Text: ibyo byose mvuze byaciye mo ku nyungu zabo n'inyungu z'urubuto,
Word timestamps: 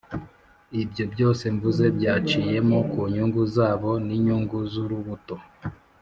ibyo 0.81 1.03
byose 1.13 1.43
mvuze 1.55 1.85
byaciye 1.97 2.55
mo 2.69 2.79
ku 2.91 2.99
nyungu 3.13 3.41
zabo 3.55 3.91
n'inyungu 4.05 4.57
z'urubuto, 4.71 5.35